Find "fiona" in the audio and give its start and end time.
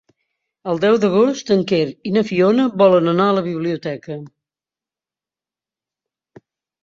2.29-2.65